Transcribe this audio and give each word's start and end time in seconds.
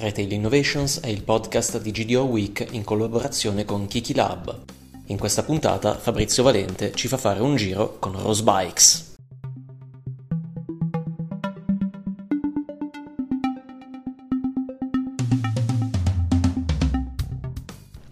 Retail 0.00 0.30
Innovations 0.30 1.00
è 1.00 1.08
il 1.08 1.24
podcast 1.24 1.80
di 1.80 1.90
GDO 1.90 2.22
Week 2.22 2.64
in 2.70 2.84
collaborazione 2.84 3.64
con 3.64 3.88
Kiki 3.88 4.14
Lab. 4.14 4.56
In 5.06 5.18
questa 5.18 5.42
puntata 5.42 5.94
Fabrizio 5.94 6.44
Valente 6.44 6.92
ci 6.92 7.08
fa 7.08 7.16
fare 7.16 7.40
un 7.40 7.56
giro 7.56 7.96
con 7.98 8.12
Rose 8.12 8.44
Bikes. 8.44 9.16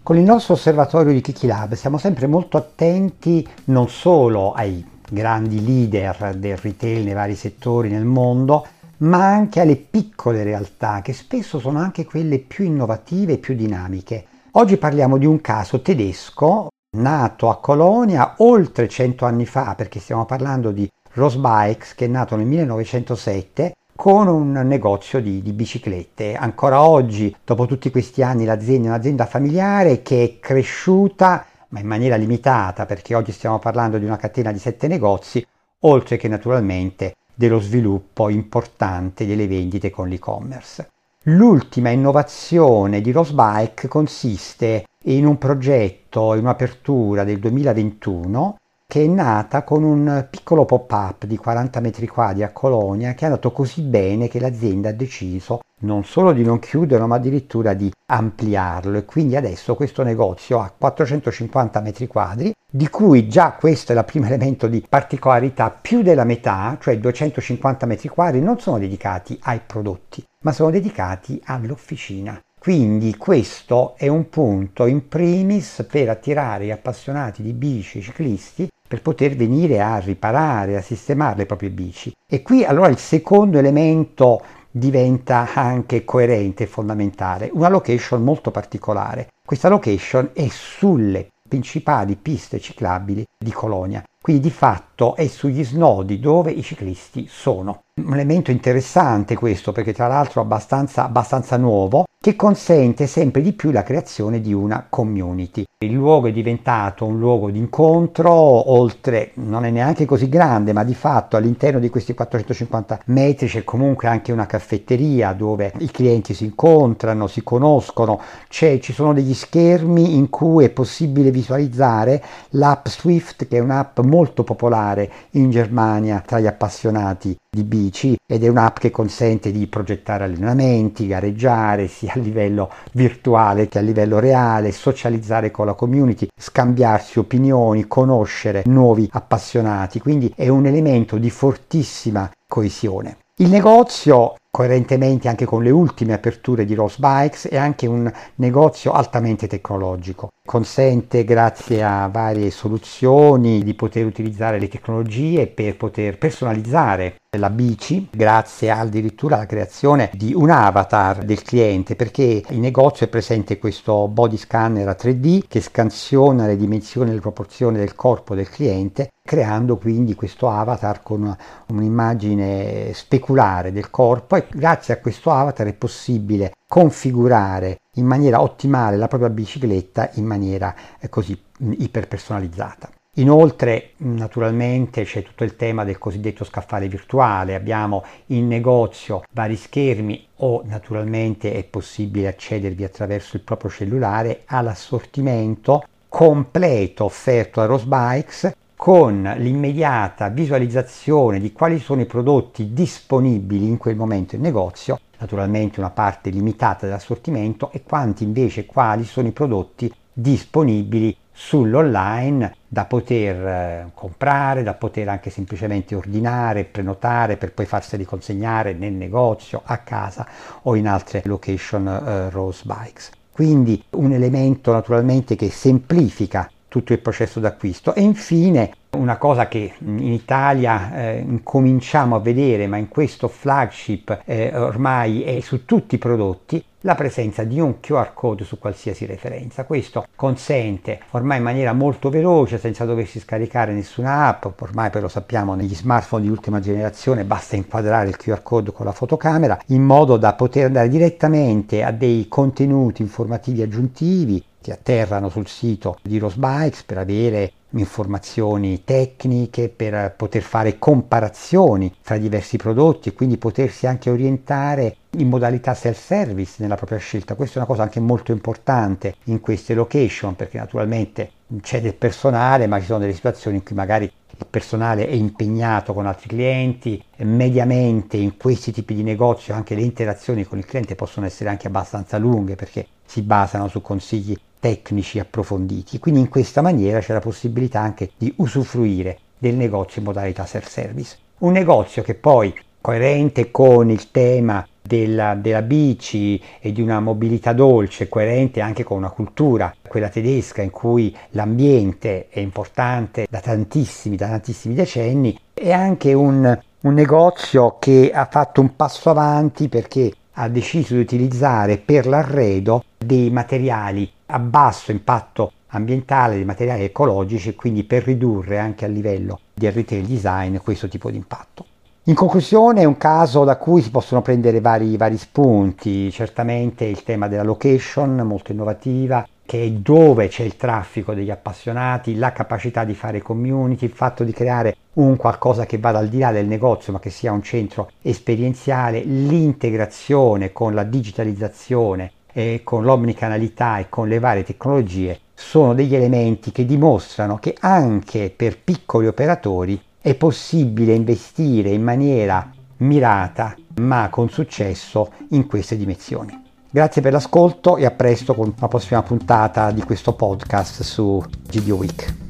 Con 0.03 0.17
il 0.17 0.23
nostro 0.23 0.55
osservatorio 0.55 1.13
di 1.13 1.21
Kiki 1.21 1.47
Lab 1.47 1.73
siamo 1.75 1.97
sempre 1.97 2.27
molto 2.27 2.57
attenti 2.57 3.47
non 3.65 3.87
solo 3.87 4.51
ai 4.51 4.85
grandi 5.09 5.63
leader 5.63 6.35
del 6.35 6.57
retail 6.57 7.05
nei 7.05 7.13
vari 7.13 7.35
settori 7.35 7.87
nel 7.87 8.03
mondo, 8.03 8.67
ma 8.99 9.25
anche 9.25 9.59
alle 9.59 9.75
piccole 9.75 10.43
realtà 10.43 11.01
che 11.01 11.13
spesso 11.13 11.59
sono 11.59 11.79
anche 11.79 12.05
quelle 12.05 12.39
più 12.39 12.65
innovative 12.65 13.33
e 13.33 13.37
più 13.37 13.55
dinamiche. 13.55 14.25
Oggi 14.51 14.77
parliamo 14.77 15.17
di 15.17 15.25
un 15.25 15.39
caso 15.41 15.81
tedesco 15.81 16.69
nato 16.97 17.49
a 17.49 17.59
Colonia 17.59 18.35
oltre 18.37 18.87
100 18.87 19.25
anni 19.25 19.45
fa, 19.45 19.75
perché 19.75 19.99
stiamo 19.99 20.25
parlando 20.25 20.71
di 20.71 20.89
Rose 21.13 21.37
Bikes 21.37 21.93
che 21.93 22.05
è 22.05 22.07
nato 22.07 22.35
nel 22.35 22.47
1907 22.47 23.73
con 23.95 24.27
un 24.27 24.51
negozio 24.51 25.21
di, 25.21 25.41
di, 25.41 25.51
biciclette. 25.53 26.35
Ancora 26.35 26.83
oggi, 26.83 27.35
dopo 27.43 27.65
tutti 27.65 27.89
questi 27.89 28.23
anni, 28.23 28.45
l'azienda 28.45 28.87
è 28.87 28.91
un'azienda 28.91 29.25
familiare 29.25 30.01
che 30.01 30.23
è 30.23 30.39
cresciuta 30.39 31.45
ma 31.69 31.79
in 31.79 31.87
maniera 31.87 32.15
limitata, 32.15 32.85
perché 32.85 33.13
oggi 33.13 33.31
stiamo 33.31 33.59
parlando 33.59 33.97
di 33.97 34.05
una 34.05 34.15
catena 34.15 34.51
di 34.51 34.59
sette 34.59 34.87
negozi, 34.87 35.45
oltre 35.81 36.15
che 36.15 36.27
naturalmente 36.27 37.13
dello 37.37 37.59
sviluppo 37.59 38.29
importante 38.29 39.27
delle 39.27 39.47
vendite 39.47 39.91
con 39.91 40.09
l'e-commerce. 40.09 40.89
L'ultima 41.25 41.89
innovazione 41.89 42.99
di 42.99 43.11
Rosbike 43.11 43.87
consiste 43.87 44.85
in 45.03 45.27
un 45.27 45.37
progetto, 45.37 46.33
in 46.33 46.39
un'apertura 46.39 47.23
del 47.23 47.37
2021 47.37 48.57
che 48.87 49.03
è 49.03 49.07
nata 49.07 49.63
con 49.63 49.83
un 49.83 50.27
piccolo 50.31 50.65
pop-up 50.65 51.25
di 51.25 51.37
40 51.37 51.79
metri 51.79 52.07
quadri 52.07 52.41
a 52.41 52.51
Colonia 52.51 53.13
che 53.13 53.23
è 53.23 53.27
andato 53.27 53.51
così 53.51 53.81
bene 53.81 54.29
che 54.29 54.39
l'azienda 54.39 54.89
ha 54.89 54.93
deciso 54.93 55.59
non 55.81 56.03
solo 56.03 56.33
di 56.33 56.43
non 56.43 56.59
chiuderlo 56.59 57.05
ma 57.05 57.15
addirittura 57.15 57.73
di 57.73 57.91
ampliarlo 58.09 58.97
e 58.97 59.05
quindi 59.05 59.35
adesso 59.35 59.75
questo 59.75 60.01
negozio 60.03 60.59
ha 60.59 60.73
450 60.75 61.79
metri 61.81 62.07
quadri 62.07 62.51
di 62.69 62.89
cui 62.89 63.27
già 63.27 63.51
questo 63.51 63.93
è 63.93 63.97
il 63.97 64.03
primo 64.05 64.25
elemento 64.25 64.67
di 64.67 64.83
particolarità 64.87 65.69
più 65.69 66.01
della 66.01 66.23
metà 66.23 66.77
cioè 66.81 66.97
250 66.97 67.85
metri 67.85 68.09
quadri 68.09 68.41
non 68.41 68.59
sono 68.59 68.79
dedicati 68.79 69.37
ai 69.43 69.61
prodotti 69.65 70.23
ma 70.43 70.51
sono 70.51 70.71
dedicati 70.71 71.39
all'officina 71.45 72.39
quindi 72.59 73.15
questo 73.15 73.95
è 73.95 74.07
un 74.07 74.29
punto 74.29 74.87
in 74.87 75.07
primis 75.07 75.85
per 75.89 76.09
attirare 76.09 76.65
gli 76.65 76.71
appassionati 76.71 77.41
di 77.41 77.53
bici, 77.53 78.01
ciclisti, 78.01 78.67
per 78.87 79.01
poter 79.01 79.35
venire 79.35 79.79
a 79.79 79.99
riparare, 79.99 80.75
a 80.75 80.81
sistemare 80.81 81.37
le 81.37 81.45
proprie 81.45 81.69
bici. 81.69 82.11
E 82.29 82.41
qui 82.41 82.65
allora 82.65 82.89
il 82.89 82.97
secondo 82.97 83.57
elemento 83.57 84.41
diventa 84.71 85.47
anche 85.53 86.03
coerente 86.03 86.63
e 86.63 86.67
fondamentale, 86.67 87.49
una 87.53 87.69
location 87.69 88.23
molto 88.23 88.51
particolare. 88.51 89.29
Questa 89.45 89.69
location 89.69 90.31
è 90.33 90.47
sulle 90.49 91.29
principali 91.47 92.15
piste 92.15 92.59
ciclabili 92.59 93.25
di 93.37 93.51
Colonia, 93.51 94.03
quindi 94.21 94.41
di 94.41 94.51
fatto 94.51 95.15
è 95.15 95.27
sugli 95.27 95.63
snodi 95.63 96.19
dove 96.19 96.51
i 96.51 96.61
ciclisti 96.61 97.27
sono. 97.29 97.83
Un 98.01 98.13
elemento 98.13 98.51
interessante 98.51 99.35
questo 99.35 99.71
perché 99.71 99.93
tra 99.93 100.07
l'altro 100.07 100.41
abbastanza, 100.41 101.05
abbastanza 101.05 101.57
nuovo 101.57 102.05
che 102.19 102.35
consente 102.35 103.07
sempre 103.07 103.41
di 103.41 103.53
più 103.53 103.71
la 103.71 103.83
creazione 103.83 104.41
di 104.41 104.51
una 104.51 104.87
community. 104.89 105.63
Il 105.85 105.93
luogo 105.93 106.27
è 106.27 106.31
diventato 106.31 107.05
un 107.05 107.19
luogo 107.19 107.51
di 107.51 107.59
incontro, 107.59 108.31
oltre 108.31 109.31
non 109.35 109.63
è 109.63 109.69
neanche 109.69 110.05
così 110.05 110.27
grande, 110.27 110.73
ma 110.73 110.83
di 110.83 110.95
fatto 110.95 111.37
all'interno 111.37 111.79
di 111.79 111.89
questi 111.89 112.13
450 112.15 113.01
metri 113.05 113.47
c'è 113.47 113.63
comunque 113.63 114.07
anche 114.07 114.31
una 114.31 114.47
caffetteria 114.47 115.33
dove 115.33 115.71
i 115.77 115.91
clienti 115.91 116.33
si 116.33 116.45
incontrano, 116.45 117.27
si 117.27 117.43
conoscono, 117.43 118.19
c'è, 118.49 118.79
ci 118.79 118.91
sono 118.91 119.13
degli 119.13 119.35
schermi 119.35 120.15
in 120.15 120.29
cui 120.29 120.65
è 120.65 120.69
possibile 120.69 121.31
visualizzare 121.31 122.21
l'app 122.49 122.87
Swift 122.87 123.47
che 123.47 123.57
è 123.57 123.61
un'app 123.61 123.99
molto 123.99 124.43
popolare 124.43 125.09
in 125.31 125.51
Germania 125.51 126.21
tra 126.25 126.39
gli 126.39 126.47
appassionati 126.47 127.37
di 127.57 127.63
bici 127.63 128.15
ed 128.29 128.43
è 128.43 128.47
un'app 128.47 128.77
che 128.77 128.91
consente 128.91 129.51
di 129.51 129.65
progettare 129.67 130.25
allenamenti, 130.25 131.07
gareggiare 131.07 131.87
sia 131.87 132.13
a 132.13 132.19
livello 132.19 132.69
virtuale 132.93 133.67
che 133.67 133.79
a 133.79 133.81
livello 133.81 134.19
reale, 134.19 134.71
socializzare 134.71 135.49
con 135.49 135.65
la 135.65 135.73
community, 135.73 136.27
scambiarsi 136.39 137.17
opinioni, 137.17 137.87
conoscere 137.87 138.63
nuovi 138.65 139.09
appassionati, 139.11 139.99
quindi 139.99 140.31
è 140.35 140.47
un 140.49 140.67
elemento 140.67 141.17
di 141.17 141.31
fortissima 141.31 142.29
coesione. 142.47 143.17
Il 143.39 143.49
negozio 143.49 144.35
coerentemente 144.57 145.27
anche 145.27 145.45
con 145.45 145.61
le 145.61 145.69
ultime 145.69 146.13
aperture 146.13 146.65
di 146.65 146.73
Rose 146.73 146.95
Bikes, 146.97 147.47
è 147.47 147.57
anche 147.57 147.85
un 147.85 148.11
negozio 148.37 148.91
altamente 148.91 149.45
tecnologico. 149.45 150.29
Consente, 150.43 151.23
grazie 151.23 151.83
a 151.83 152.07
varie 152.07 152.49
soluzioni, 152.49 153.61
di 153.61 153.75
poter 153.75 154.07
utilizzare 154.07 154.57
le 154.57 154.67
tecnologie 154.67 155.45
per 155.45 155.77
poter 155.77 156.17
personalizzare 156.17 157.17
la 157.37 157.51
bici, 157.51 158.07
grazie 158.09 158.71
addirittura 158.71 159.35
alla 159.35 159.45
creazione 159.45 160.09
di 160.15 160.33
un 160.33 160.49
avatar 160.49 161.23
del 161.23 161.43
cliente, 161.43 161.95
perché 161.95 162.41
in 162.49 162.61
negozio 162.61 163.05
è 163.05 163.09
presente 163.09 163.59
questo 163.59 164.07
body 164.07 164.37
scanner 164.37 164.87
a 164.87 164.97
3D 164.99 165.41
che 165.47 165.61
scansiona 165.61 166.47
le 166.47 166.57
dimensioni 166.57 167.11
e 167.11 167.13
le 167.13 167.19
proporzioni 167.19 167.77
del 167.77 167.93
corpo 167.93 168.33
del 168.33 168.49
cliente 168.49 169.09
creando 169.27 169.75
quindi 169.75 170.15
questo 170.15 170.49
avatar 170.49 171.03
con 171.03 171.35
un'immagine 171.67 172.93
speculare 172.93 173.73
del 173.73 173.89
corpo 173.89 174.37
e 174.37 174.46
grazie 174.51 174.93
a 174.93 174.99
questo 174.99 175.31
avatar 175.31 175.67
è 175.67 175.73
possibile 175.73 176.51
configurare 176.67 177.79
in 177.95 178.05
maniera 178.05 178.41
ottimale 178.41 178.97
la 178.97 179.07
propria 179.07 179.29
bicicletta 179.29 180.11
in 180.15 180.25
maniera 180.25 180.75
eh, 180.99 181.09
così 181.09 181.39
iperpersonalizzata. 181.59 182.89
Inoltre, 183.17 183.93
naturalmente, 183.97 185.03
c'è 185.03 185.23
tutto 185.23 185.43
il 185.43 185.55
tema 185.55 185.83
del 185.83 185.97
cosiddetto 185.97 186.43
scaffale 186.43 186.87
virtuale. 186.87 187.55
Abbiamo 187.55 188.03
in 188.27 188.47
negozio 188.47 189.23
vari 189.31 189.55
schermi 189.55 190.27
o 190.37 190.61
naturalmente 190.63 191.53
è 191.53 191.63
possibile 191.63 192.27
accedervi 192.27 192.83
attraverso 192.83 193.35
il 193.35 193.41
proprio 193.41 193.71
cellulare 193.71 194.43
all'assortimento 194.45 195.83
completo 196.07 197.05
offerto 197.05 197.59
a 197.59 197.65
Rose 197.65 197.85
Bikes 197.85 198.51
con 198.77 199.33
l'immediata 199.39 200.29
visualizzazione 200.29 201.39
di 201.39 201.51
quali 201.51 201.79
sono 201.79 202.01
i 202.01 202.05
prodotti 202.05 202.73
disponibili 202.73 203.67
in 203.67 203.77
quel 203.77 203.95
momento 203.95 204.35
in 204.35 204.41
negozio, 204.41 204.99
naturalmente 205.17 205.79
una 205.79 205.89
parte 205.89 206.29
limitata 206.29 206.85
dell'assortimento, 206.85 207.71
e 207.71 207.81
quanti 207.81 208.23
invece 208.23 208.67
quali 208.67 209.03
sono 209.03 209.27
i 209.27 209.31
prodotti 209.31 209.91
disponibili 210.13 211.17
sull'online 211.31 212.55
da 212.67 212.85
poter 212.85 213.35
eh, 213.35 213.91
comprare, 213.95 214.61
da 214.61 214.75
poter 214.75 215.09
anche 215.09 215.31
semplicemente 215.31 215.95
ordinare, 215.95 216.63
prenotare 216.63 217.35
per 217.35 217.53
poi 217.53 217.65
farseli 217.65 218.05
consegnare 218.05 218.73
nel 218.73 218.93
negozio, 218.93 219.61
a 219.65 219.77
casa 219.77 220.25
o 220.63 220.75
in 220.75 220.87
altre 220.87 221.23
location 221.25 221.87
eh, 221.87 222.29
Rose 222.29 222.63
Bikes. 222.63 223.09
Quindi 223.31 223.83
un 223.91 224.13
elemento 224.13 224.71
naturalmente 224.71 225.35
che 225.35 225.49
semplifica 225.49 226.49
tutto 226.67 226.93
il 226.93 226.99
processo 226.99 227.39
d'acquisto. 227.39 227.93
E 227.95 228.01
infine 228.01 228.71
una 228.97 229.17
cosa 229.17 229.47
che 229.47 229.73
in 229.79 230.11
Italia 230.11 230.93
eh, 230.93 231.19
incominciamo 231.19 232.15
a 232.15 232.19
vedere, 232.19 232.67
ma 232.67 232.77
in 232.77 232.87
questo 232.87 233.27
flagship 233.27 234.21
eh, 234.25 234.55
ormai 234.55 235.23
è 235.23 235.39
su 235.39 235.65
tutti 235.65 235.95
i 235.95 235.99
prodotti, 235.99 236.63
la 236.81 236.95
presenza 236.95 237.43
di 237.43 237.59
un 237.59 237.79
QR 237.79 238.13
code 238.13 238.43
su 238.43 238.57
qualsiasi 238.57 239.05
referenza. 239.05 239.65
Questo 239.65 240.07
consente 240.15 240.99
ormai 241.11 241.37
in 241.37 241.43
maniera 241.43 241.73
molto 241.73 242.09
veloce, 242.09 242.57
senza 242.57 242.85
doversi 242.85 243.19
scaricare 243.19 243.73
nessuna 243.73 244.27
app, 244.27 244.45
ormai 244.61 244.89
lo 244.93 245.09
sappiamo 245.09 245.53
negli 245.53 245.75
smartphone 245.75 246.23
di 246.23 246.29
ultima 246.29 246.59
generazione 246.59 247.25
basta 247.25 247.55
inquadrare 247.55 248.09
il 248.09 248.17
QR 248.17 248.41
code 248.41 248.71
con 248.71 248.85
la 248.85 248.91
fotocamera 248.91 249.59
in 249.67 249.83
modo 249.83 250.17
da 250.17 250.33
poter 250.33 250.65
andare 250.65 250.87
direttamente 250.87 251.83
a 251.83 251.91
dei 251.91 252.27
contenuti 252.27 253.01
informativi 253.01 253.61
aggiuntivi 253.61 254.43
che 254.67 254.73
atterrano 254.73 255.29
sul 255.29 255.47
sito 255.47 255.97
di 256.01 256.17
Rosbikes 256.17 256.83
per 256.83 256.97
avere 256.97 257.53
informazioni 257.69 258.83
tecniche, 258.83 259.69
per 259.69 260.13
poter 260.17 260.41
fare 260.41 260.77
comparazioni 260.77 261.93
tra 262.03 262.17
diversi 262.17 262.57
prodotti 262.57 263.07
e 263.07 263.13
quindi 263.13 263.37
potersi 263.37 263.87
anche 263.87 264.09
orientare 264.09 264.97
in 265.11 265.29
modalità 265.29 265.73
self-service 265.73 266.55
nella 266.57 266.75
propria 266.75 266.97
scelta. 266.97 267.35
Questa 267.35 267.55
è 267.55 267.57
una 267.59 267.67
cosa 267.67 267.83
anche 267.83 268.01
molto 268.01 268.33
importante 268.33 269.15
in 269.25 269.39
queste 269.39 269.73
location 269.73 270.35
perché 270.35 270.57
naturalmente 270.57 271.31
c'è 271.61 271.79
del 271.79 271.95
personale, 271.95 272.67
ma 272.67 272.79
ci 272.79 272.87
sono 272.87 272.99
delle 272.99 273.13
situazioni 273.13 273.57
in 273.57 273.63
cui 273.63 273.75
magari 273.75 274.03
il 274.03 274.45
personale 274.49 275.07
è 275.07 275.13
impegnato 275.13 275.93
con 275.93 276.05
altri 276.05 276.27
clienti, 276.27 277.01
mediamente 277.19 278.17
in 278.17 278.35
questi 278.35 278.73
tipi 278.73 278.93
di 278.93 279.03
negozio 279.03 279.53
anche 279.53 279.75
le 279.75 279.81
interazioni 279.81 280.43
con 280.43 280.57
il 280.57 280.65
cliente 280.65 280.95
possono 280.95 281.25
essere 281.25 281.49
anche 281.49 281.67
abbastanza 281.67 282.17
lunghe 282.17 282.55
perché 282.55 282.85
si 283.05 283.21
basano 283.21 283.69
su 283.69 283.81
consigli 283.81 284.37
tecnici 284.59 285.19
approfonditi. 285.19 285.99
Quindi 285.99 286.21
in 286.21 286.29
questa 286.29 286.61
maniera 286.61 286.99
c'è 286.99 287.13
la 287.13 287.19
possibilità 287.19 287.79
anche 287.79 288.11
di 288.17 288.33
usufruire 288.37 289.19
del 289.37 289.55
negozio 289.55 290.01
in 290.01 290.07
modalità 290.07 290.45
self-service. 290.45 291.17
Un 291.39 291.51
negozio 291.51 292.01
che 292.01 292.15
poi, 292.15 292.53
coerente 292.81 293.51
con 293.51 293.89
il 293.89 294.09
tema 294.11 294.67
della, 294.81 295.35
della, 295.35 295.61
bici 295.61 296.41
e 296.59 296.71
di 296.71 296.81
una 296.81 296.99
mobilità 296.99 297.53
dolce, 297.53 298.07
coerente 298.07 298.61
anche 298.61 298.83
con 298.83 298.97
una 298.97 299.09
cultura, 299.09 299.75
quella 299.87 300.09
tedesca, 300.09 300.61
in 300.61 300.71
cui 300.71 301.15
l'ambiente 301.31 302.27
è 302.29 302.39
importante 302.39 303.27
da 303.29 303.39
tantissimi, 303.39 304.15
da 304.15 304.27
tantissimi 304.27 304.73
decenni, 304.73 305.37
è 305.53 305.71
anche 305.71 306.13
un, 306.13 306.59
un 306.81 306.93
negozio 306.93 307.77
che 307.77 308.11
ha 308.13 308.25
fatto 308.25 308.61
un 308.61 308.75
passo 308.75 309.09
avanti 309.09 309.67
perché 309.67 310.11
ha 310.39 310.47
deciso 310.47 310.93
di 310.93 311.01
utilizzare 311.01 311.77
per 311.77 312.07
l'arredo 312.07 312.83
dei 312.97 313.29
materiali 313.29 314.11
a 314.27 314.39
basso 314.39 314.91
impatto 314.91 315.51
ambientale, 315.67 316.35
dei 316.35 316.45
materiali 316.45 316.83
ecologici 316.83 317.49
e 317.49 317.55
quindi 317.55 317.83
per 317.83 318.03
ridurre 318.03 318.59
anche 318.59 318.85
a 318.85 318.87
livello 318.87 319.39
del 319.53 319.71
retail 319.71 320.05
design 320.05 320.57
questo 320.57 320.87
tipo 320.87 321.09
di 321.11 321.17
impatto. 321.17 321.65
In 322.03 322.15
conclusione 322.15 322.81
è 322.81 322.85
un 322.85 322.95
caso 322.95 323.43
da 323.43 323.57
cui 323.57 323.81
si 323.81 323.91
possono 323.91 324.21
prendere 324.21 324.61
vari, 324.61 324.95
vari 324.95 325.17
spunti, 325.17 326.09
certamente 326.09 326.85
il 326.85 327.03
tema 327.03 327.27
della 327.27 327.43
location 327.43 328.15
molto 328.21 328.53
innovativa, 328.53 329.27
che 329.45 329.63
è 329.63 329.71
dove 329.71 330.29
c'è 330.29 330.43
il 330.43 330.55
traffico 330.55 331.13
degli 331.13 331.31
appassionati, 331.31 332.15
la 332.15 332.31
capacità 332.31 332.85
di 332.85 332.93
fare 332.93 333.21
community, 333.21 333.85
il 333.85 333.91
fatto 333.91 334.23
di 334.23 334.31
creare 334.31 334.75
un 334.93 335.17
qualcosa 335.17 335.65
che 335.65 335.79
vada 335.79 335.99
al 335.99 336.07
di 336.07 336.19
là 336.19 336.31
del 336.31 336.47
negozio 336.47 336.93
ma 336.93 336.99
che 336.99 337.09
sia 337.09 337.33
un 337.33 337.43
centro 337.43 337.91
esperienziale, 338.01 339.01
l'integrazione 339.01 340.53
con 340.53 340.73
la 340.73 340.83
digitalizzazione 340.83 342.11
e 342.37 342.61
con 342.63 342.83
l'omnicanalità 342.83 343.79
e 343.79 343.89
con 343.89 344.07
le 344.07 344.19
varie 344.19 344.43
tecnologie 344.43 345.21
sono 345.33 345.73
degli 345.73 345.95
elementi 345.95 346.51
che 346.51 346.67
dimostrano 346.67 347.39
che 347.39 347.55
anche 347.59 348.31
per 348.35 348.59
piccoli 348.59 349.07
operatori 349.07 349.81
è 349.99 350.13
possibile 350.13 350.93
investire 350.93 351.71
in 351.71 351.81
maniera 351.81 352.47
mirata 352.77 353.55
ma 353.77 354.09
con 354.11 354.29
successo 354.29 355.11
in 355.29 355.47
queste 355.47 355.77
dimensioni. 355.77 356.43
Grazie 356.69 357.01
per 357.01 357.13
l'ascolto 357.13 357.75
e 357.75 357.85
a 357.85 357.91
presto 357.91 358.35
con 358.35 358.53
una 358.55 358.67
prossima 358.67 359.01
puntata 359.01 359.71
di 359.71 359.81
questo 359.81 360.13
podcast 360.13 360.83
su 360.83 361.19
GDO 361.49 361.75
Week. 361.75 362.26